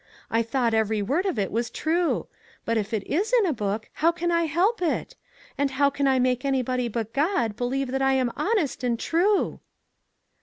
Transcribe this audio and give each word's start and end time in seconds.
I 0.31 0.41
thought 0.41 0.73
every 0.73 1.03
word 1.03 1.27
of 1.27 1.37
it 1.37 1.51
was 1.51 1.69
true; 1.69 2.25
but 2.65 2.75
if 2.75 2.91
it 2.91 3.05
is 3.05 3.31
in 3.33 3.45
a 3.45 3.53
book, 3.53 3.87
how 3.93 4.11
can 4.11 4.31
I 4.31 4.45
help 4.45 4.81
it? 4.81 5.15
And 5.59 5.69
how 5.69 5.91
can 5.91 6.07
I 6.07 6.17
make 6.17 6.43
anybody 6.43 6.87
but 6.87 7.13
God 7.13 7.55
believe 7.55 7.91
that 7.91 8.01
I 8.01 8.13
am 8.13 8.31
honest 8.35 8.83
and 8.83 8.97
true?" 8.99 9.59